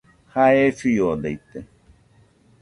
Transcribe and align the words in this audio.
Jae 0.35 0.71
fiodaite 0.79 1.59